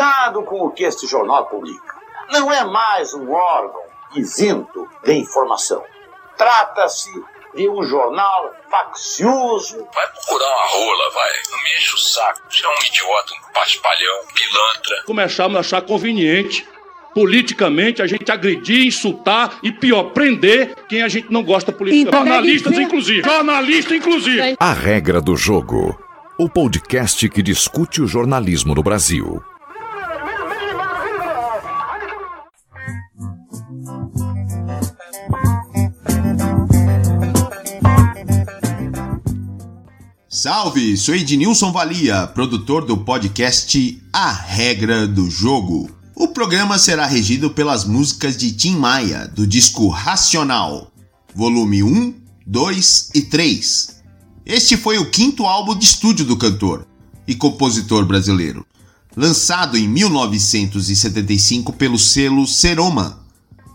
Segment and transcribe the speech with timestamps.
[0.00, 1.94] Cuidado com o que este jornal publica.
[2.30, 3.82] Não é mais um órgão
[4.16, 5.84] isento de informação.
[6.38, 7.12] Trata-se
[7.54, 9.76] de um jornal faccioso.
[9.94, 11.30] Vai procurar uma rola, vai.
[11.50, 12.40] Não me enche o saco.
[12.48, 15.02] Você é um idiota, um paspalhão, pilantra.
[15.04, 16.66] Começamos a achar conveniente
[17.14, 22.08] politicamente a gente agredir, insultar e pior, prender quem a gente não gosta politicamente.
[22.08, 23.22] Então, Jornalistas, inclusive.
[23.22, 24.56] Jornalista, inclusive.
[24.58, 25.94] A regra do jogo.
[26.38, 29.44] O podcast que discute o jornalismo no Brasil.
[40.42, 45.90] Salve, sou Ednilson Valia, produtor do podcast A Regra do Jogo.
[46.16, 50.90] O programa será regido pelas músicas de Tim Maia, do disco Racional,
[51.34, 52.14] volume 1,
[52.46, 54.00] 2 e 3.
[54.46, 56.86] Este foi o quinto álbum de estúdio do cantor
[57.28, 58.64] e compositor brasileiro,
[59.14, 63.26] lançado em 1975 pelo selo Seroma,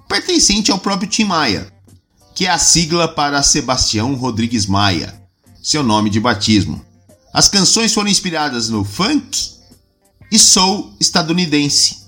[0.10, 1.72] pertencente ao próprio Tim Maia,
[2.34, 5.25] que é a sigla para Sebastião Rodrigues Maia,
[5.66, 6.86] seu nome de batismo.
[7.34, 9.56] As canções foram inspiradas no funk
[10.32, 12.06] e soul estadunidense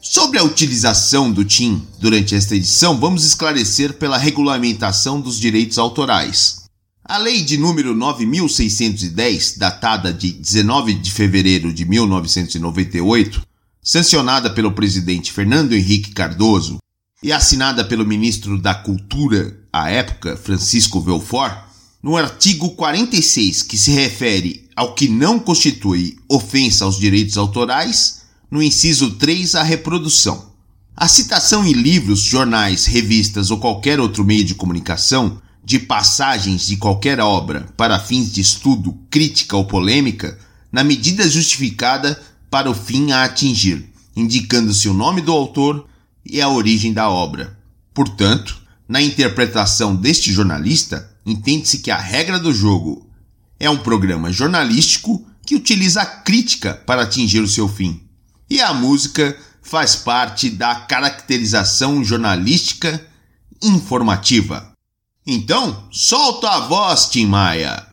[0.00, 6.64] Sobre a utilização do TIM durante esta edição, vamos esclarecer pela regulamentação dos direitos autorais.
[7.04, 13.42] A lei de número 9610, datada de 19 de fevereiro de 1998,
[13.82, 16.78] sancionada pelo presidente Fernando Henrique Cardoso
[17.22, 21.67] e assinada pelo ministro da Cultura à época, Francisco Belfort,
[22.02, 28.62] no artigo 46, que se refere ao que não constitui ofensa aos direitos autorais, no
[28.62, 30.52] inciso 3, a reprodução.
[30.96, 36.76] A citação em livros, jornais, revistas ou qualquer outro meio de comunicação de passagens de
[36.76, 40.38] qualquer obra para fins de estudo, crítica ou polêmica,
[40.72, 45.86] na medida justificada para o fim a atingir, indicando-se o nome do autor
[46.24, 47.58] e a origem da obra.
[47.92, 53.06] Portanto, na interpretação deste jornalista, entende-se que a regra do jogo
[53.60, 58.02] é um programa jornalístico que utiliza a crítica para atingir o seu fim.
[58.48, 63.04] E a música faz parte da caracterização jornalística
[63.62, 64.72] informativa.
[65.26, 67.86] Então, solta a voz, Tim Maia.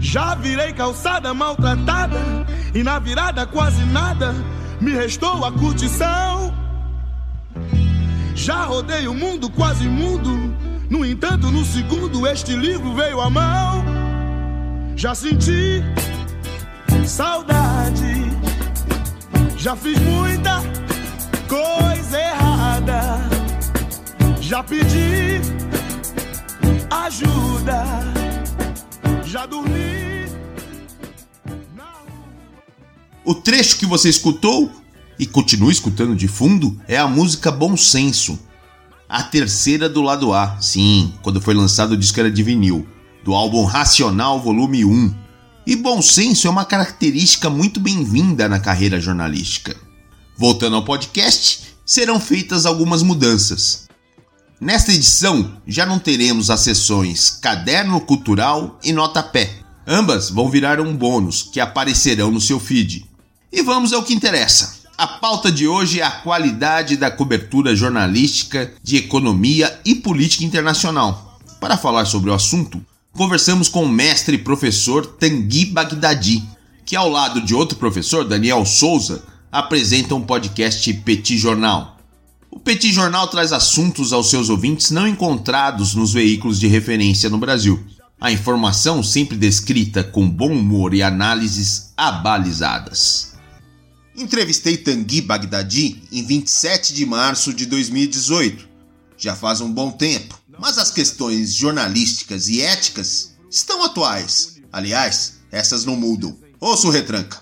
[0.00, 2.18] Já virei calçada maltratada
[2.74, 4.32] e na virada quase nada
[4.80, 6.54] me restou a curtição.
[8.34, 10.30] Já rodei o mundo quase mudo,
[10.88, 13.84] no entanto, no segundo este livro veio à mão.
[14.96, 15.82] Já senti
[17.06, 18.28] saudade
[19.58, 20.62] já fiz muita
[21.48, 23.28] coisa errada.
[24.40, 25.40] Já pedi
[26.88, 27.84] ajuda.
[29.24, 30.28] Já dormi.
[33.24, 34.70] O trecho que você escutou
[35.18, 38.38] e continua escutando de fundo é a música Bom Senso,
[39.08, 40.60] a terceira do lado A.
[40.60, 42.86] Sim, quando foi lançado o disco era de vinil,
[43.24, 45.14] do álbum Racional Volume 1,
[45.66, 49.76] e bom senso é uma característica muito bem-vinda na carreira jornalística.
[50.36, 53.88] Voltando ao podcast, serão feitas algumas mudanças.
[54.60, 59.58] Nesta edição, já não teremos as sessões Caderno Cultural e Nota Pé.
[59.86, 63.06] Ambas vão virar um bônus que aparecerão no seu feed.
[63.52, 64.78] E vamos ao que interessa.
[64.98, 71.38] A pauta de hoje é a qualidade da cobertura jornalística de economia e política internacional.
[71.60, 76.42] Para falar sobre o assunto, conversamos com o mestre professor Tanguy Bagdadi,
[76.84, 79.22] que ao lado de outro professor, Daniel Souza,
[79.52, 81.96] apresenta um podcast Petit Jornal.
[82.50, 87.38] O Petit Jornal traz assuntos aos seus ouvintes não encontrados nos veículos de referência no
[87.38, 87.80] Brasil.
[88.20, 93.37] A informação sempre descrita com bom humor e análises abalizadas.
[94.18, 98.68] Entrevistei Tanguy Bagdadi em 27 de março de 2018.
[99.16, 104.60] Já faz um bom tempo mas as questões jornalísticas e éticas estão atuais.
[104.72, 106.36] Aliás, essas não mudam.
[106.60, 107.40] Ouça o retranca.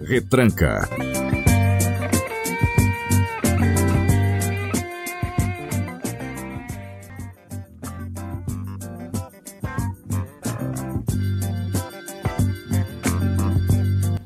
[0.00, 0.88] Retranca.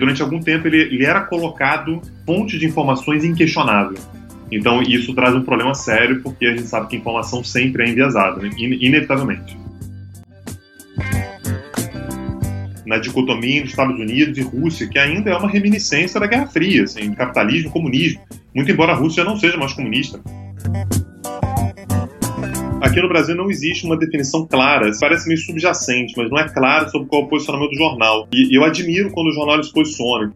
[0.02, 3.96] Durante algum tempo ele, ele era colocado fonte de informações inquestionável.
[4.50, 8.42] Então isso traz um problema sério, porque a gente sabe que informação sempre é enviesada,
[8.42, 8.50] né?
[8.58, 9.56] inevitavelmente.
[12.84, 16.82] Na dicotomia entre Estados Unidos e Rússia, que ainda é uma reminiscência da Guerra Fria,
[16.82, 18.20] assim, capitalismo comunismo,
[18.52, 20.20] muito embora a Rússia não seja mais comunista.
[22.82, 26.90] Aqui no Brasil não existe uma definição clara, parece meio subjacente, mas não é claro
[26.90, 28.28] sobre qual é o posicionamento do jornal.
[28.34, 30.34] E eu admiro quando o jornal se posiciona.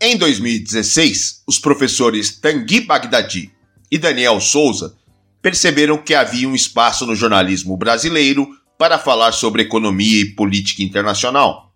[0.00, 3.50] Em 2016, os professores Tanguy Bagdadi
[3.90, 4.94] e Daniel Souza
[5.42, 8.46] perceberam que havia um espaço no jornalismo brasileiro
[8.78, 11.72] para falar sobre economia e política internacional.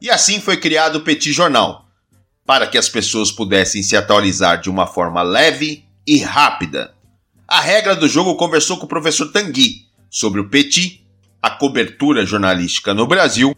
[0.00, 1.85] E assim foi criado o Petit Jornal,
[2.46, 6.94] para que as pessoas pudessem se atualizar de uma forma leve e rápida.
[7.48, 11.04] A regra do jogo conversou com o professor Tanguy sobre o Petit,
[11.42, 13.54] a cobertura jornalística no Brasil,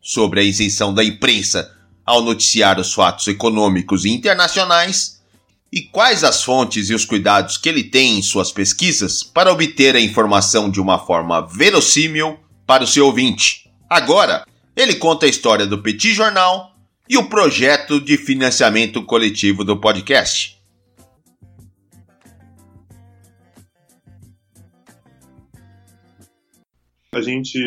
[0.00, 1.70] sobre a isenção da imprensa
[2.04, 5.20] ao noticiar os fatos econômicos e internacionais
[5.72, 9.94] e quais as fontes e os cuidados que ele tem em suas pesquisas para obter
[9.94, 13.70] a informação de uma forma verossímil para o seu ouvinte.
[13.88, 14.44] Agora,
[14.74, 16.74] ele conta a história do Petit Jornal
[17.10, 20.56] e o projeto de financiamento coletivo do podcast.
[27.12, 27.58] A gente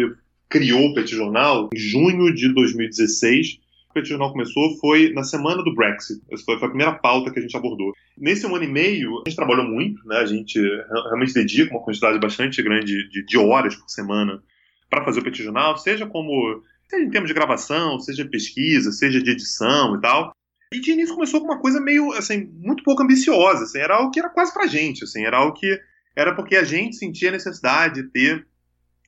[0.47, 3.59] criou o Petit Jornal em junho de 2016.
[3.89, 6.21] O Petit Jornal começou foi na semana do Brexit.
[6.31, 7.91] Essa foi a primeira pauta que a gente abordou.
[8.17, 10.19] Nesse um ano e meio, a gente trabalhou muito, né?
[10.19, 14.41] A gente realmente dedica uma quantidade bastante grande de, de horas por semana
[14.89, 16.63] para fazer o Petit Jornal, seja como
[16.93, 20.31] seja em termos de gravação, seja de pesquisa, seja de edição e tal.
[20.71, 24.11] E de início começou com uma coisa meio, assim, muito pouco ambiciosa, assim, era algo
[24.11, 25.79] que era quase pra gente, assim, era algo que
[26.15, 28.45] era porque a gente sentia a necessidade de ter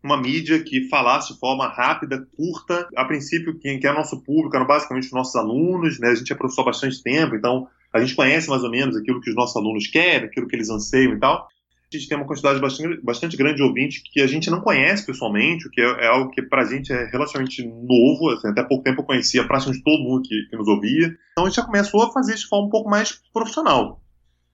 [0.04, 2.88] uma mídia que falasse de forma rápida, curta.
[2.96, 6.10] A princípio, quem que é nosso público eram basicamente os nossos alunos, né?
[6.10, 9.22] A gente é professor há bastante tempo, então a gente conhece mais ou menos aquilo
[9.22, 11.48] que os nossos alunos querem, aquilo que eles anseiam e tal
[11.98, 15.68] gente tem uma quantidade bastante, bastante grande de ouvintes que a gente não conhece pessoalmente,
[15.68, 18.30] o que é, é algo que para a gente é relativamente novo.
[18.30, 21.16] Assim, até pouco tempo eu conhecia praticamente todo mundo que, que, nos ouvia.
[21.32, 24.02] Então a gente já começou a fazer isso de forma um pouco mais profissional.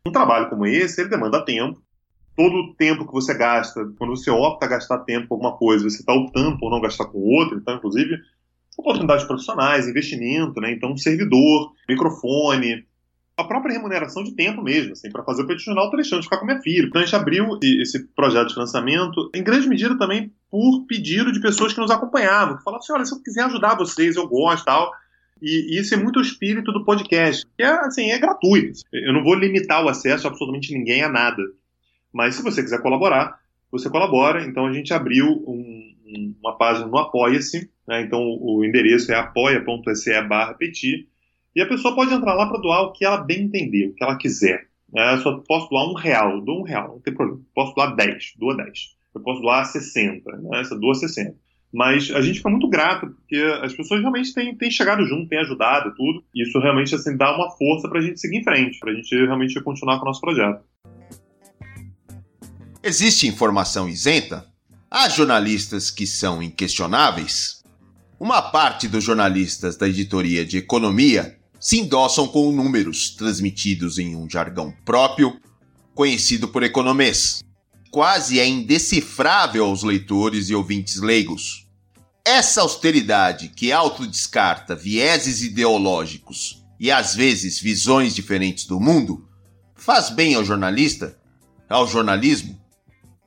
[0.05, 1.81] Um trabalho como esse, ele demanda tempo.
[2.35, 5.89] Todo o tempo que você gasta, quando você opta a gastar tempo com alguma coisa,
[5.89, 7.57] você está optando por não gastar com outra.
[7.57, 8.17] Então, inclusive,
[8.77, 10.71] oportunidades profissionais, investimento, né?
[10.71, 12.85] Então, servidor, microfone,
[13.37, 16.25] a própria remuneração de tempo mesmo, assim, para fazer o Petit Jornal, tô deixando de
[16.25, 16.85] ficar com minha filha.
[16.85, 21.39] Então a gente abriu esse projeto de financiamento, em grande medida também por pedido de
[21.39, 24.65] pessoas que nos acompanhavam, que falavam assim, olha, se eu quiser ajudar vocês, eu gosto
[24.65, 24.91] tal.
[25.41, 28.81] E, isso é muito o espírito do podcast, que é, assim, é gratuito.
[28.93, 31.41] Eu não vou limitar o acesso a absolutamente ninguém a nada.
[32.13, 33.39] Mas se você quiser colaborar,
[33.71, 34.45] você colabora.
[34.45, 35.95] Então a gente abriu um,
[36.41, 38.01] uma página no Apoia-se, né?
[38.01, 41.07] então o endereço é apoia.se barra petit,
[41.55, 44.03] e a pessoa pode entrar lá para doar o que ela bem entender, o que
[44.03, 44.67] ela quiser.
[44.95, 47.41] É, só posso doar um real, dou um real, não tem problema.
[47.53, 48.79] Posso doar 10, doa 10.
[49.15, 50.61] Eu posso doar 60, né?
[50.61, 51.35] Essa doa 60.
[51.73, 55.39] Mas a gente fica muito grato, porque as pessoas realmente têm, têm chegado junto, têm
[55.39, 56.23] ajudado tudo.
[56.35, 58.95] E isso realmente assim, dá uma força para a gente seguir em frente, para a
[58.95, 60.61] gente realmente continuar com o nosso projeto.
[62.83, 64.45] Existe informação isenta?
[64.89, 67.63] Há jornalistas que são inquestionáveis?
[68.19, 74.27] Uma parte dos jornalistas da editoria de economia se endossam com números transmitidos em um
[74.27, 75.39] jargão próprio,
[75.93, 77.43] conhecido por economês.
[77.91, 81.67] Quase é indecifrável aos leitores e ouvintes leigos.
[82.25, 89.27] Essa austeridade que autodescarta vieses ideológicos e às vezes visões diferentes do mundo
[89.75, 91.15] faz bem ao jornalista,
[91.69, 92.59] ao jornalismo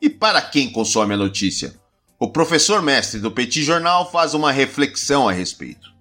[0.02, 1.76] e para quem consome a notícia.
[2.18, 5.93] O professor mestre do Petit Jornal faz uma reflexão a respeito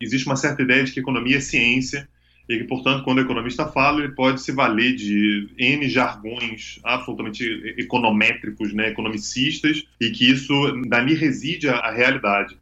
[0.00, 2.08] existe uma certa ideia de que economia é ciência
[2.48, 7.44] e que, portanto, quando o economista fala, ele pode se valer de N jargões absolutamente
[7.78, 10.52] econométricos, né, economicistas, e que isso
[10.88, 12.56] dali reside a, a realidade.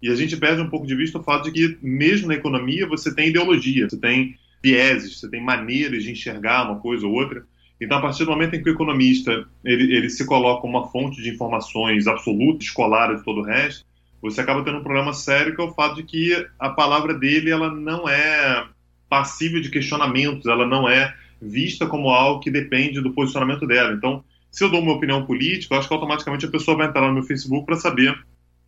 [0.00, 2.86] E a gente perde um pouco de vista o fato de que, mesmo na economia,
[2.86, 7.44] você tem ideologia, você tem vieses, você tem maneiras de enxergar uma coisa ou outra.
[7.80, 11.20] Então, a partir do momento em que o economista ele, ele se coloca uma fonte
[11.20, 13.84] de informações absoluta, escolar de todo o resto,
[14.22, 17.50] você acaba tendo um problema sério que é o fato de que a palavra dele
[17.50, 18.64] ela não é
[19.08, 23.92] passível de questionamentos, ela não é vista como algo que depende do posicionamento dela.
[23.92, 27.08] Então, se eu dou uma opinião política, eu acho que automaticamente a pessoa vai entrar
[27.08, 28.16] no meu Facebook para saber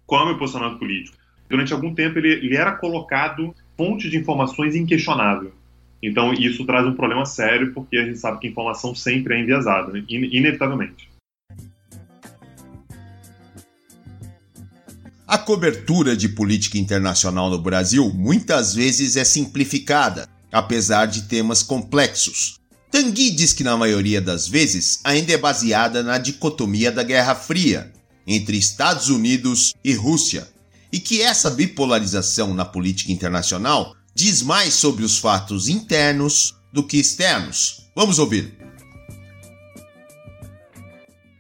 [0.05, 1.17] qual é o meu posicionamento político.
[1.49, 5.53] Durante algum tempo ele, ele era colocado fonte de informações inquestionável.
[6.03, 9.93] Então, isso traz um problema sério, porque a gente sabe que informação sempre é enviesada,
[9.93, 10.05] né?
[10.09, 11.14] inevitavelmente.
[15.35, 22.61] A cobertura de política internacional no Brasil muitas vezes é simplificada, apesar de temas complexos.
[22.89, 27.93] Tanguy diz que na maioria das vezes ainda é baseada na dicotomia da Guerra Fria
[28.25, 30.49] entre Estados Unidos e Rússia,
[30.93, 36.97] e que essa bipolarização na política internacional diz mais sobre os fatos internos do que
[36.97, 37.89] externos.
[37.97, 38.64] Vamos ouvir.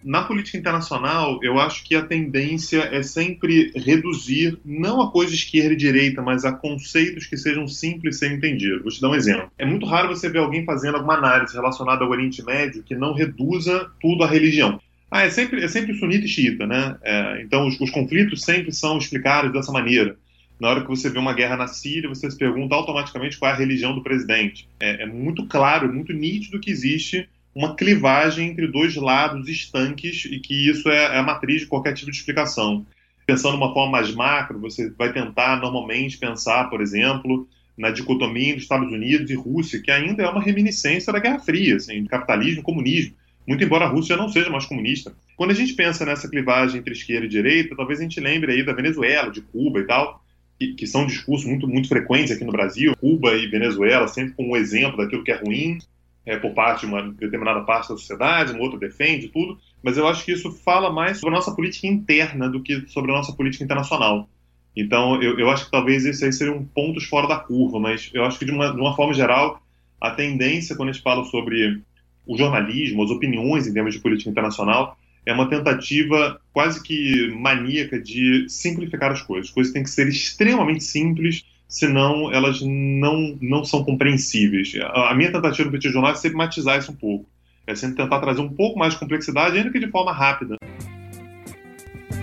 [0.04, 5.72] Na política internacional, eu acho que a tendência é sempre reduzir não a coisa esquerda
[5.72, 8.82] e direita, mas a conceitos que sejam simples de ser entendidos.
[8.82, 9.50] Vou te dar um exemplo.
[9.56, 13.14] É muito raro você ver alguém fazendo alguma análise relacionada ao Oriente Médio que não
[13.14, 14.78] reduza tudo à religião.
[15.10, 16.98] Ah, é sempre, é sempre sunita e xiita, né?
[17.02, 20.18] É, então, os, os conflitos sempre são explicados dessa maneira.
[20.60, 23.54] Na hora que você vê uma guerra na Síria, você se pergunta automaticamente qual é
[23.54, 24.68] a religião do presidente.
[24.78, 30.40] É, é muito claro, muito nítido que existe uma clivagem entre dois lados estanques e
[30.40, 32.84] que isso é, é a matriz de qualquer tipo de explicação.
[33.26, 38.50] Pensando de uma forma mais macro, você vai tentar normalmente pensar, por exemplo, na dicotomia
[38.50, 42.60] entre Estados Unidos e Rússia, que ainda é uma reminiscência da Guerra Fria, assim, capitalismo
[42.60, 43.14] e comunismo,
[43.46, 45.14] muito embora a Rússia não seja mais comunista.
[45.36, 48.64] Quando a gente pensa nessa clivagem entre esquerda e direita, talvez a gente lembre aí
[48.64, 50.22] da Venezuela, de Cuba e tal,
[50.58, 54.52] que, que são discursos muito, muito frequentes aqui no Brasil, Cuba e Venezuela, sempre como
[54.52, 55.78] um exemplo daquilo que é ruim,
[56.26, 60.06] é, por parte de uma determinada parte da sociedade, uma outra defende tudo, mas eu
[60.06, 63.32] acho que isso fala mais sobre a nossa política interna do que sobre a nossa
[63.32, 64.28] política internacional.
[64.76, 68.24] Então, eu, eu acho que talvez esses aí seriam pontos fora da curva, mas eu
[68.24, 69.62] acho que, de uma, de uma forma geral,
[70.00, 71.80] a tendência, quando a gente fala sobre
[72.26, 78.00] o jornalismo, as opiniões em termos de política internacional, é uma tentativa quase que maníaca
[78.00, 79.48] de simplificar as coisas.
[79.48, 84.72] As coisas têm que ser extremamente simples senão elas não, não são compreensíveis.
[84.92, 87.26] A, minha tentativa no Petit Jornal é sempre matizar isso um pouco.
[87.66, 90.56] É sempre tentar trazer um pouco mais de complexidade, ainda que de forma rápida.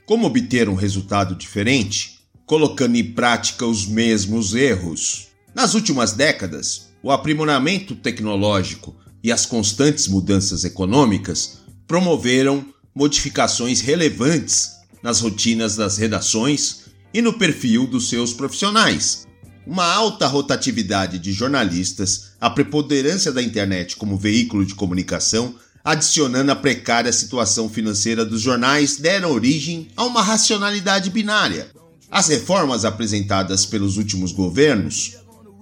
[0.06, 2.20] Como obter um resultado diferente?
[2.46, 5.30] Colocando em prática os mesmos erros.
[5.56, 15.20] Nas últimas décadas, o aprimoramento tecnológico e as constantes mudanças econômicas promoveram modificações relevantes nas
[15.20, 19.28] rotinas das redações e no perfil dos seus profissionais,
[19.66, 26.56] uma alta rotatividade de jornalistas, a preponderância da internet como veículo de comunicação, adicionando a
[26.56, 31.70] precária situação financeira dos jornais, deram origem a uma racionalidade binária.
[32.10, 35.18] As reformas apresentadas pelos últimos governos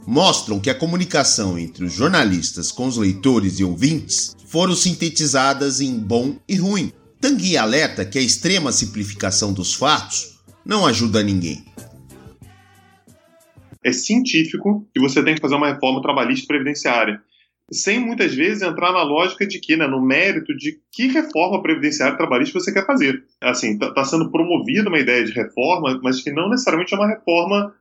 [0.08, 6.00] mostram que a comunicação entre os jornalistas com os leitores e ouvintes foram sintetizadas em
[6.00, 6.92] bom e ruim.
[7.22, 11.64] Tanguy alerta que a extrema simplificação dos fatos não ajuda ninguém
[13.84, 17.22] é científico e você tem que fazer uma reforma trabalhista previdenciária.
[17.72, 22.18] Sem muitas vezes entrar na lógica de que, né, no mérito de que reforma previdenciária
[22.18, 23.24] trabalhista você quer fazer.
[23.42, 27.08] Assim, está tá sendo promovida uma ideia de reforma, mas que não necessariamente é uma
[27.08, 27.74] reforma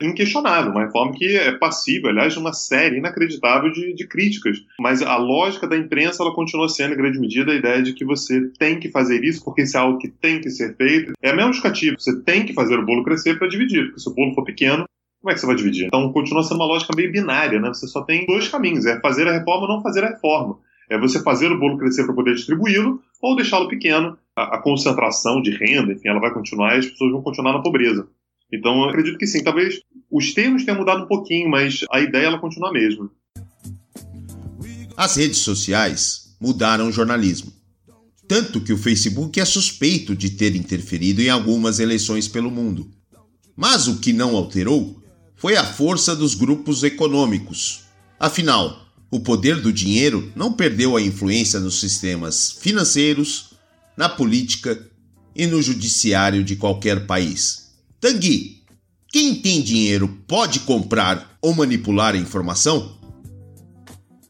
[0.00, 4.58] inquestionável, uma reforma que é passível, aliás, de uma série inacreditável de, de, críticas.
[4.78, 8.04] Mas a lógica da imprensa ela continua sendo, em grande medida, a ideia de que
[8.04, 11.12] você tem que fazer isso porque isso é algo que tem que ser feito.
[11.22, 14.14] É mesmo justificativo, você tem que fazer o bolo crescer para dividir, porque se o
[14.14, 14.84] bolo for pequeno,
[15.22, 15.86] como é que você vai dividir?
[15.86, 17.68] Então continua sendo uma lógica meio binária, né?
[17.68, 20.58] Você só tem dois caminhos: é fazer a reforma ou não fazer a reforma.
[20.90, 24.18] É você fazer o bolo crescer para poder distribuí-lo ou deixá-lo pequeno.
[24.34, 27.62] A, a, concentração de renda, enfim, ela vai continuar e as pessoas vão continuar na
[27.62, 28.08] pobreza.
[28.52, 29.44] Então eu acredito que sim.
[29.44, 33.10] Talvez os termos tenham mudado um pouquinho, mas a ideia ela continua a mesma.
[34.96, 37.52] As redes sociais mudaram o jornalismo.
[38.26, 42.90] Tanto que o Facebook é suspeito de ter interferido em algumas eleições pelo mundo.
[43.54, 45.01] Mas o que não alterou
[45.42, 47.86] foi a força dos grupos econômicos.
[48.16, 53.52] Afinal, o poder do dinheiro não perdeu a influência nos sistemas financeiros,
[53.96, 54.88] na política
[55.34, 57.74] e no judiciário de qualquer país.
[58.00, 58.62] Tanguy,
[59.08, 62.96] quem tem dinheiro pode comprar ou manipular a informação?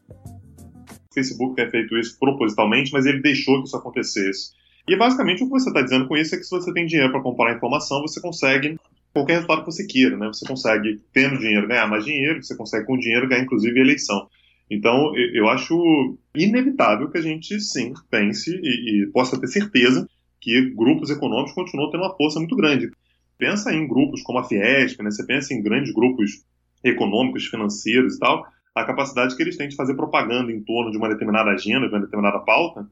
[0.09, 4.49] O Facebook tem feito isso propositalmente, mas ele deixou que isso acontecesse.
[4.87, 7.11] E basicamente o que você está dizendo com isso é que se você tem dinheiro
[7.11, 8.79] para comprar informação, você consegue
[9.13, 10.27] qualquer resultado que você queira, né?
[10.27, 14.27] Você consegue, tendo dinheiro, ganhar mais dinheiro, você consegue com dinheiro ganhar inclusive eleição.
[14.69, 20.07] Então, eu acho inevitável que a gente, sim, pense e, e possa ter certeza
[20.41, 22.89] que grupos econômicos continuam tendo uma força muito grande.
[23.37, 25.11] Pensa em grupos como a Fiesp, né?
[25.11, 26.43] Você pensa em grandes grupos
[26.83, 30.97] econômicos, financeiros e tal, a capacidade que eles têm de fazer propaganda em torno de
[30.97, 32.87] uma determinada agenda, de uma determinada pauta,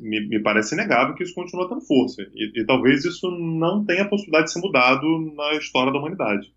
[0.00, 2.22] me, me, parece inegável que isso continua tendo força.
[2.34, 6.52] E, e, talvez isso não tenha possibilidade de ser mudado na história da humanidade.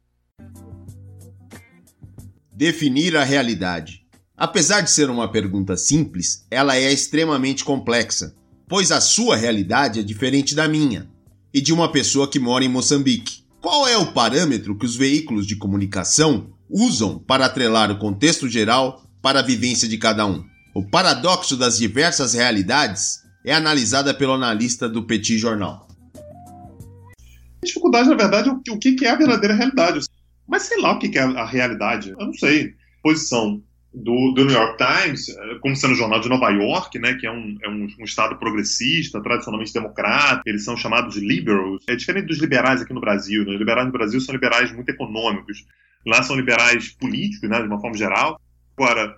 [2.52, 4.06] Definir a realidade.
[4.36, 8.36] Apesar de ser uma pergunta simples, ela é extremamente complexa,
[8.68, 11.10] pois a sua realidade é diferente da minha
[11.54, 13.44] e de uma pessoa que mora em Moçambique.
[13.62, 19.04] Qual é o parâmetro que os veículos de comunicação usam para atrelar o contexto geral
[19.22, 20.44] para a vivência de cada um?
[20.76, 25.88] O paradoxo das diversas realidades é analisada pelo analista do Petit Jornal.
[27.62, 30.00] A dificuldade, na verdade, é o que é a verdadeira realidade.
[30.48, 32.12] Mas sei lá o que é a realidade.
[32.12, 32.76] Eu não sei.
[33.04, 33.62] Posição
[33.94, 37.26] do, do, New York Times, eh, como sendo o jornal de Nova York, né, que
[37.26, 41.84] é, um, é um, um, estado progressista, tradicionalmente democrata, eles são chamados liberals.
[41.88, 43.44] É diferente dos liberais aqui no Brasil.
[43.46, 43.54] Né?
[43.54, 45.66] Os liberais no Brasil são liberais muito econômicos.
[46.06, 48.40] Lá são liberais políticos, né, de uma forma geral.
[48.78, 49.18] Agora,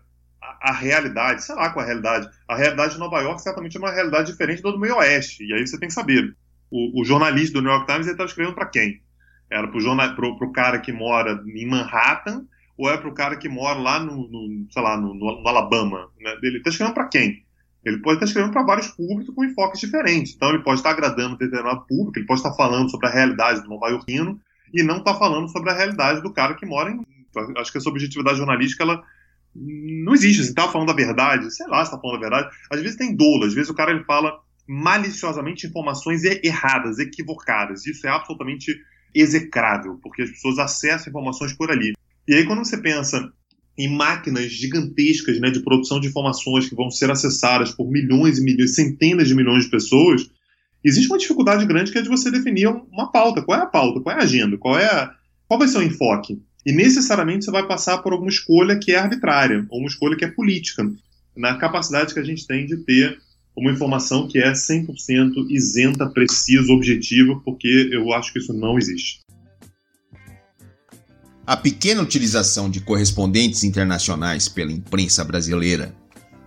[0.61, 2.29] a, realidade, sei lá qual é a realidade.
[2.47, 5.43] A realidade de Nova York certamente é uma realidade diferente da do meio oeste.
[5.43, 6.35] E aí você tem que saber.
[6.71, 9.01] O, o jornalista do New York Times estava escrevendo para quem?
[9.51, 12.45] Era para o cara que mora em Manhattan
[12.77, 15.47] ou é para o cara que mora lá no, no sei lá, no, no, no
[15.47, 16.09] Alabama?
[16.19, 16.35] Né?
[16.43, 17.43] Ele está escrevendo para quem?
[17.83, 20.35] Ele pode estar escrevendo para vários públicos com enfoques diferentes.
[20.35, 23.69] Então ele pode estar agradando determinado público, ele pode estar falando sobre a realidade do
[23.69, 24.39] nova iorquino
[24.73, 27.05] e não está falando sobre a realidade do cara que mora em.
[27.57, 29.03] Acho que essa objetividade jornalística ela
[29.55, 30.43] não existe.
[30.43, 32.55] Você está falando a verdade, sei lá se está falando a verdade.
[32.71, 37.85] Às vezes tem dolo, às vezes o cara ele fala maliciosamente informações erradas, equivocadas.
[37.85, 38.75] Isso é absolutamente
[39.13, 41.93] execrável, porque as pessoas acessam informações por ali.
[42.27, 43.31] E aí, quando você pensa
[43.75, 48.43] em máquinas gigantescas né, de produção de informações que vão ser acessadas por milhões e
[48.43, 50.29] milhões, centenas de milhões de pessoas,
[50.83, 53.41] existe uma dificuldade grande que é de você definir uma pauta.
[53.41, 54.01] Qual é a pauta?
[54.01, 54.57] Qual é a agenda?
[54.57, 55.15] Qual, é a...
[55.47, 56.39] Qual vai ser o enfoque?
[56.65, 60.25] E necessariamente você vai passar por alguma escolha que é arbitrária, ou uma escolha que
[60.25, 60.89] é política,
[61.35, 63.17] na capacidade que a gente tem de ter
[63.55, 69.19] uma informação que é 100% isenta, precisa, objetiva, porque eu acho que isso não existe.
[71.45, 75.95] A pequena utilização de correspondentes internacionais pela imprensa brasileira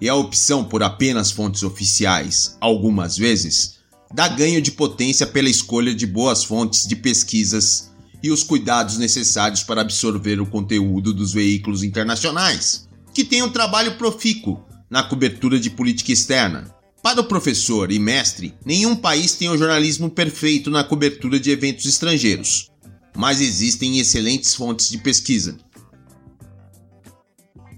[0.01, 3.79] e a opção por apenas fontes oficiais, algumas vezes,
[4.15, 7.92] dá ganho de potência pela escolha de boas fontes de pesquisas
[8.23, 13.97] e os cuidados necessários para absorver o conteúdo dos veículos internacionais, que têm um trabalho
[13.97, 16.75] profícuo na cobertura de política externa.
[17.03, 21.51] Para o professor e mestre, nenhum país tem o um jornalismo perfeito na cobertura de
[21.51, 22.73] eventos estrangeiros
[23.17, 25.59] mas existem excelentes fontes de pesquisa.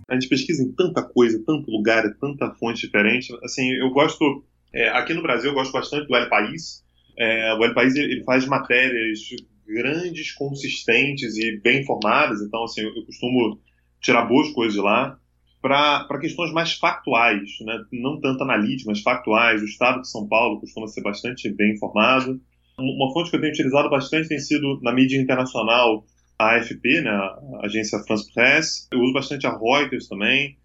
[0.08, 3.36] A gente pesquisa em tanta coisa, tanto lugar, tanta fonte diferente.
[3.42, 4.44] Assim, eu gosto.
[4.72, 6.84] É, aqui no Brasil, eu gosto bastante do El País.
[7.18, 9.20] É, o El País ele faz matérias
[9.66, 12.40] grandes, consistentes e bem informadas.
[12.40, 13.58] Então, assim, eu costumo
[14.00, 15.18] tirar boas coisas de lá
[15.62, 17.84] para questões mais factuais, né?
[17.90, 19.62] não tanto analíticas, mas factuais.
[19.62, 22.38] O Estado de São Paulo costuma ser bastante bem informado.
[22.78, 26.04] Uma fonte que eu tenho utilizado bastante tem sido na mídia internacional
[26.38, 28.86] a AFP, né, a agência France Presse.
[28.92, 30.58] Eu uso bastante a Reuters também.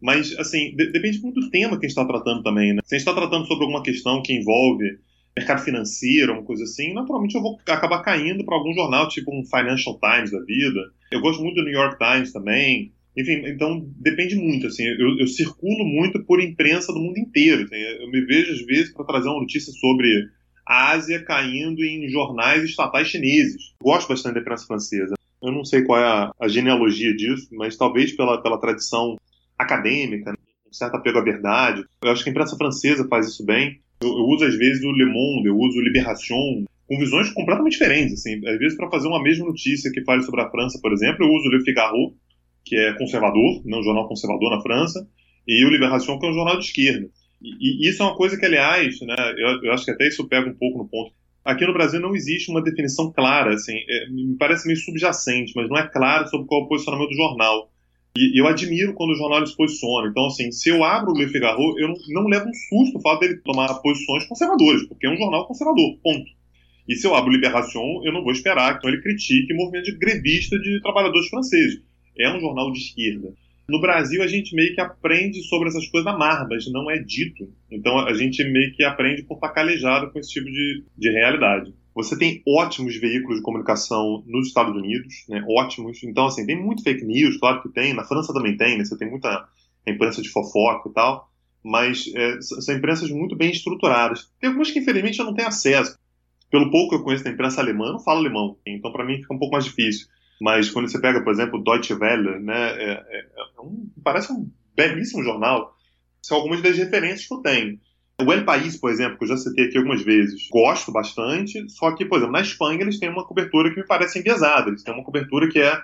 [0.00, 2.74] Mas, assim, de depende muito do tema que a gente está tratando também.
[2.74, 2.80] Né?
[2.84, 4.98] Se a gente está tratando sobre alguma questão que envolve
[5.36, 9.44] mercado financeiro, uma coisa assim, naturalmente eu vou acabar caindo para algum jornal, tipo um
[9.44, 10.80] Financial Times da vida.
[11.10, 12.92] Eu gosto muito do New York Times também.
[13.16, 14.66] Enfim, então depende muito.
[14.66, 17.64] Assim, eu, eu circulo muito por imprensa do mundo inteiro.
[17.64, 20.08] Assim, eu me vejo, às vezes, para trazer uma notícia sobre
[20.66, 23.74] a Ásia caindo em jornais estatais chineses.
[23.82, 25.14] Gosto bastante da imprensa francesa.
[25.42, 29.16] Eu não sei qual é a, a genealogia disso, mas talvez pela, pela tradição
[29.58, 31.84] acadêmica, um certo apego à verdade.
[32.02, 33.80] Eu acho que a imprensa francesa faz isso bem.
[34.02, 37.72] Eu, eu uso, às vezes, o Le Monde, eu uso o Libération, com visões completamente
[37.72, 38.14] diferentes.
[38.14, 38.36] Assim.
[38.46, 41.30] Às vezes, para fazer uma mesma notícia que fale sobre a França, por exemplo, eu
[41.30, 42.14] uso o Le Figaro,
[42.64, 45.06] que é conservador, não um jornal conservador na França,
[45.46, 47.08] e o Libération, que é um jornal de esquerda.
[47.42, 50.48] E, isso é uma coisa que, aliás, né, eu, eu, acho que até isso pega
[50.48, 51.12] um pouco no ponto.
[51.44, 55.68] Aqui no Brasil não existe uma definição clara, assim, é, me parece meio subjacente, mas
[55.68, 57.71] não é claro sobre qual é o posicionamento do jornal.
[58.16, 60.08] E eu admiro quando o jornal se posiciona.
[60.08, 63.00] Então, assim, se eu abro o Le Figaro, eu não, não levo um susto o
[63.00, 66.30] fato dele tomar posições conservadoras, porque é um jornal conservador, ponto.
[66.88, 69.98] E se eu abro Libération, eu não vou esperar que ele critique o movimento de
[69.98, 71.80] grevista de trabalhadores franceses.
[72.18, 73.32] É um jornal de esquerda.
[73.68, 77.48] No Brasil, a gente meio que aprende sobre essas coisas na marra, não é dito.
[77.70, 81.72] Então, a gente meio que aprende por estar calejado com esse tipo de, de realidade.
[81.94, 85.44] Você tem ótimos veículos de comunicação nos Estados Unidos, né?
[85.48, 86.02] ótimos.
[86.02, 87.92] Então, assim, tem muito fake news, claro que tem.
[87.92, 88.84] Na França também tem, né?
[88.84, 89.46] Você tem muita
[89.86, 91.30] imprensa de fofoca e tal.
[91.62, 94.30] Mas é, são imprensas muito bem estruturadas.
[94.40, 95.96] Tem algumas que, infelizmente, eu não tenho acesso.
[96.50, 98.58] Pelo pouco que eu conheço da imprensa alemã, eu não falo alemão.
[98.66, 100.06] Então, para mim, fica um pouco mais difícil.
[100.40, 103.26] Mas quando você pega, por exemplo, o Deutsche Welle, né, é, é,
[103.58, 105.76] é um, parece um belíssimo jornal.
[106.20, 107.78] São algumas das referências que eu tenho.
[108.26, 111.92] O El País, por exemplo, que eu já citei aqui algumas vezes, gosto bastante, só
[111.92, 114.94] que, por exemplo, na Espanha eles têm uma cobertura que me parece enviesada, eles têm
[114.94, 115.80] uma cobertura que é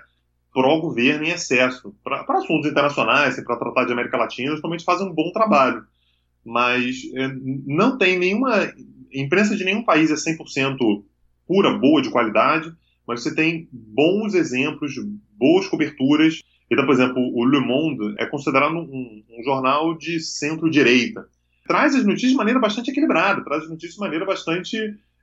[0.53, 1.95] pró-governo em excesso.
[2.03, 5.83] Para assuntos internacionais, para tratar de América Latina, eles realmente fazem um bom trabalho.
[6.45, 7.27] Mas é,
[7.65, 8.71] não tem nenhuma.
[9.13, 11.03] Imprensa de nenhum país é 100%
[11.47, 12.73] pura, boa, de qualidade
[13.09, 14.93] mas você tem bons exemplos,
[15.35, 16.43] boas coberturas.
[16.69, 21.27] Então, por exemplo, o Le Monde é considerado um, um jornal de centro-direita.
[21.69, 24.75] Traz as notícias de maneira bastante equilibrada, traz as notícias de maneira bastante.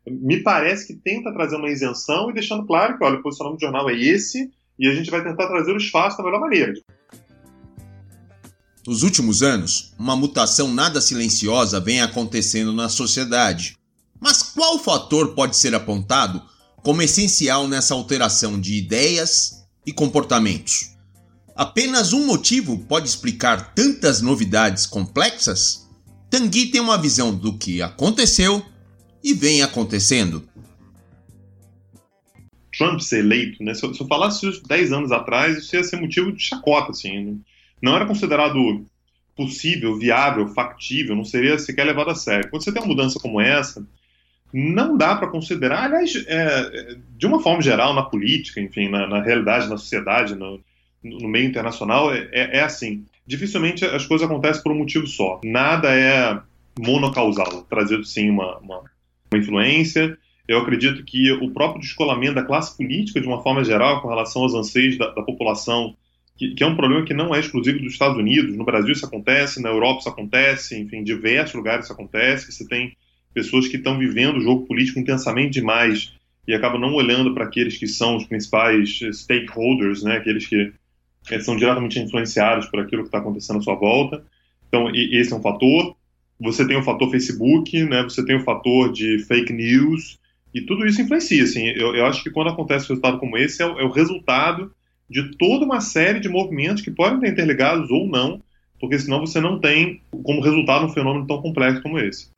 [0.06, 3.64] Me parece que tenta trazer uma isenção e deixando claro que, olha, o posicionamento do
[3.64, 6.72] jornal é esse, e a gente vai tentar trazer os fatos da melhor maneira.
[8.86, 13.76] Nos últimos anos, uma mutação nada silenciosa vem acontecendo na sociedade.
[14.20, 16.40] Mas qual fator pode ser apontado
[16.76, 20.94] como essencial nessa alteração de ideias e comportamentos?
[21.56, 25.85] Apenas um motivo pode explicar tantas novidades complexas?
[26.36, 28.62] Tanguy tem uma visão do que aconteceu
[29.24, 30.46] e vem acontecendo.
[32.76, 33.72] Trump ser eleito, né?
[33.72, 36.90] Se eu, se eu falasse isso 10 anos atrás, isso ia ser motivo de chacota,
[36.90, 37.24] assim.
[37.24, 37.36] Né?
[37.80, 38.84] Não era considerado
[39.34, 42.50] possível, viável, factível, não seria sequer levado a sério.
[42.50, 43.86] Quando você tem uma mudança como essa,
[44.52, 49.22] não dá para considerar, aliás, é, de uma forma geral, na política, enfim, na, na
[49.22, 50.60] realidade, na sociedade, no,
[51.02, 53.06] no meio internacional, é, é, assim.
[53.26, 55.40] Dificilmente as coisas acontecem por um motivo só.
[55.44, 56.40] Nada é
[56.78, 58.82] monocausal, trazido sim uma, uma,
[59.30, 60.16] uma influência,
[60.48, 64.42] eu acredito que o próprio descolamento da classe política, de uma forma geral, com relação
[64.42, 65.96] aos anseios da, da população,
[66.36, 68.56] que, que, é um problema que não é exclusivo dos Estados Unidos.
[68.56, 72.52] No Brasil isso acontece, na Europa isso acontece, enfim, em diversos lugares isso acontece.
[72.52, 72.96] Você tem
[73.34, 76.14] pessoas que estão vivendo o jogo político intensamente demais
[76.46, 80.72] e acabam não olhando para aqueles que são os principais stakeholders, né, aqueles que,
[81.40, 84.22] são diretamente influenciados por aquilo que está acontecendo à sua volta.
[84.68, 85.96] Então, e, esse é um fator.
[86.40, 90.18] Você tem o fator Facebook, né, você tem o fator de fake news,
[90.54, 91.66] e tudo isso influencia, assim.
[91.68, 94.72] Eu, eu acho que quando acontece um resultado como esse, é o, é o resultado
[95.08, 98.42] de toda uma série de movimentos que podem estar interligados ou não,
[98.80, 102.28] porque senão você não tem como resultado um fenômeno tão complexo como esse.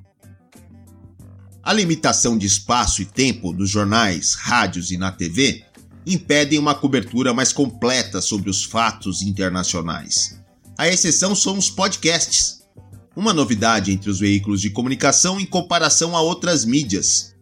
[1.62, 5.62] A limitação de espaço e tempo dos jornais, rádios e na TV
[6.08, 10.38] impedem uma cobertura mais completa sobre os fatos internacionais.
[10.76, 12.62] A exceção são os podcasts,
[13.14, 17.34] uma novidade entre os veículos de comunicação em comparação a outras mídias,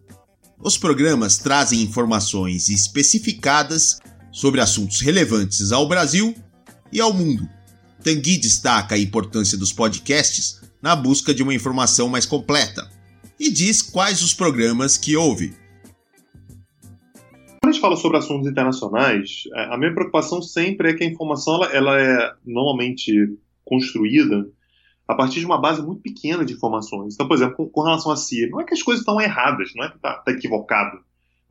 [0.59, 3.99] os programas trazem informações especificadas
[4.31, 6.35] sobre assuntos relevantes ao Brasil
[6.91, 7.47] e ao mundo.
[8.03, 12.89] Tanguy destaca a importância dos podcasts na busca de uma informação mais completa
[13.39, 15.55] e diz quais os programas que ouve.
[17.77, 21.75] Gente fala sobre assuntos internacionais, é, a minha preocupação sempre é que a informação ela,
[21.75, 24.49] ela é normalmente construída
[25.07, 27.13] a partir de uma base muito pequena de informações.
[27.13, 29.73] Então, por exemplo, com, com relação a Síria, não é que as coisas estão erradas,
[29.75, 30.97] não é que está tá equivocado,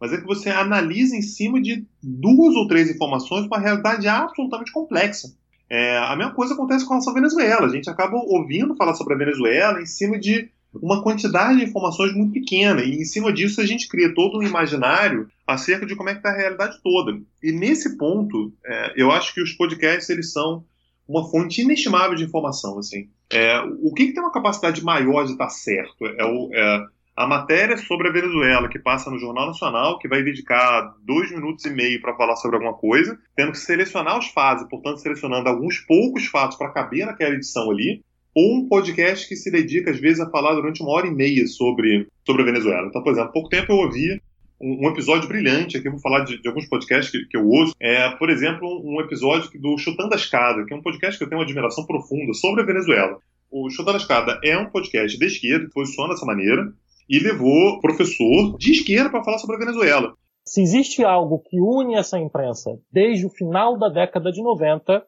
[0.01, 4.73] mas é que você analisa em cima de duas ou três informações uma realidade absolutamente
[4.73, 5.33] complexa.
[5.71, 7.67] É, a mesma coisa acontece com relação à Venezuela.
[7.67, 12.13] A gente acaba ouvindo falar sobre a Venezuela em cima de uma quantidade de informações
[12.13, 16.09] muito pequena, e em cima disso a gente cria todo um imaginário acerca de como
[16.09, 17.19] é que está a realidade toda.
[17.43, 20.65] E nesse ponto, é, eu acho que os podcasts eles são
[21.09, 22.79] uma fonte inestimável de informação.
[22.79, 23.09] Assim.
[23.31, 26.05] É, o que, que, tem uma capacidade maior de estar certo?
[26.05, 30.23] É, o, é, a matéria sobre a Venezuela, que passa no Jornal Nacional, que vai
[30.23, 34.69] dedicar dois minutos e meio para falar sobre alguma coisa, tendo que selecionar os fatos,
[34.69, 38.03] portanto, selecionando alguns poucos fatos para caber naquela edição ali,
[38.35, 41.47] ou um podcast que se dedica, às vezes, a falar durante uma hora e meia
[41.47, 42.87] sobre, sobre a Venezuela.
[42.89, 44.21] Então, por exemplo, há pouco tempo eu ouvi
[44.61, 47.75] um, episódio brilhante aqui, eu vou falar de, de alguns podcasts que, que, eu ouço.
[47.81, 51.29] É, por exemplo, um episódio do Chutando a Escada, que é um podcast que eu
[51.29, 53.19] tenho uma admiração profunda sobre a Venezuela.
[53.51, 56.73] O Chutando a Escada é um podcast de esquerda, que posiciona dessa maneira,
[57.09, 60.15] e levou professor de esquerda para falar sobre a Venezuela.
[60.45, 65.05] Se existe algo que une essa imprensa desde o final da década de 90,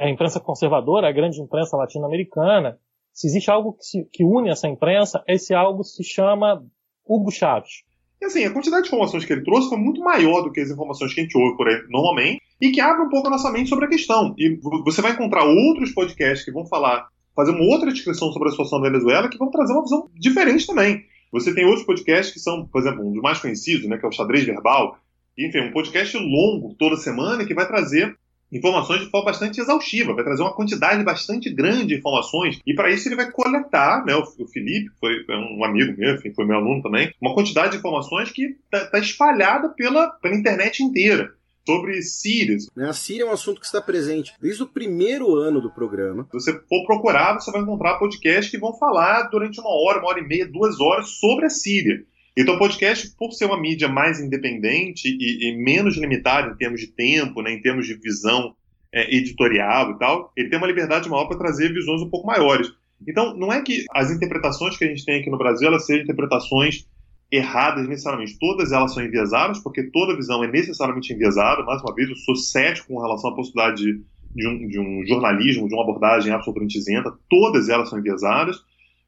[0.00, 2.78] a imprensa conservadora, a grande imprensa latino-americana,
[3.12, 6.64] se existe algo que, se, que une essa imprensa, esse algo se chama
[7.06, 7.84] Hugo Chaves.
[8.24, 11.12] Assim, a quantidade de informações que ele trouxe foi muito maior do que as informações
[11.12, 13.68] que a gente ouve por aí normalmente, e que abre um pouco a nossa mente
[13.68, 14.34] sobre a questão.
[14.38, 18.50] E você vai encontrar outros podcasts que vão falar, fazer uma outra descrição sobre a
[18.50, 21.04] situação da Venezuela, que vão trazer uma visão diferente também.
[21.32, 24.08] Você tem outros podcasts que são, por exemplo, um dos mais conhecidos, né, que é
[24.08, 24.96] o Xadrez Verbal,
[25.36, 28.16] enfim, um podcast longo toda semana que vai trazer
[28.54, 32.90] informações de forma bastante exaustiva, vai trazer uma quantidade bastante grande de informações, e para
[32.90, 36.82] isso ele vai coletar, né, o, Felipe, foi um amigo meu, enfim, foi meu aluno
[36.82, 41.32] também, uma quantidade de informações que está tá espalhada pela, pela internet inteira
[41.66, 42.58] sobre Síria.
[42.76, 46.24] Né, a Síria é um assunto que está presente desde o primeiro ano do programa.
[46.24, 50.08] Se você for procurar, você vai encontrar podcasts que vão falar durante uma hora, uma
[50.08, 52.04] hora e meia, duas horas sobre a Síria.
[52.36, 56.80] Então, o podcast, por ser uma mídia mais independente e, e menos limitada em termos
[56.80, 58.54] de tempo, né, em termos de visão
[58.92, 62.72] é, editorial e tal, ele tem uma liberdade maior para trazer visões um pouco maiores.
[63.06, 66.04] Então, não é que as interpretações que a gente tem aqui no Brasil elas sejam
[66.04, 66.86] interpretações
[67.30, 68.38] erradas necessariamente.
[68.38, 71.62] Todas elas são enviesadas, porque toda visão é necessariamente enviesada.
[71.64, 74.02] Mais uma vez, eu sou cético com relação à possibilidade de,
[74.34, 77.12] de, um, de um jornalismo, de uma abordagem absolutamente isenta.
[77.28, 78.56] Todas elas são enviesadas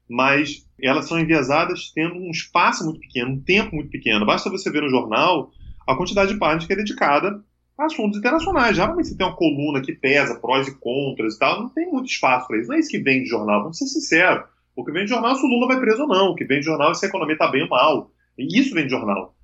[0.09, 4.25] mas elas são enviesadas tendo um espaço muito pequeno, um tempo muito pequeno.
[4.25, 5.51] Basta você ver no jornal
[5.87, 7.43] a quantidade de páginas que é dedicada
[7.77, 8.75] assuntos internacionais.
[8.75, 12.09] Geralmente você tem uma coluna que pesa prós e contras e tal, não tem muito
[12.09, 12.69] espaço para isso.
[12.69, 14.45] Não é isso que vem de jornal, vamos ser sinceros.
[14.75, 16.31] O que vem de jornal é se o Lula vai preso ou não.
[16.31, 18.11] O que vem de jornal é se a economia está bem ou mal.
[18.37, 19.35] E isso vem de jornal.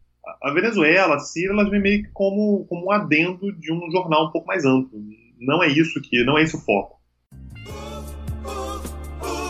[0.42, 4.28] A Venezuela, a Síria, elas vêm meio que como, como um adendo de um jornal
[4.28, 5.00] um pouco mais amplo.
[5.40, 7.00] Não é isso que, não é esse o foco.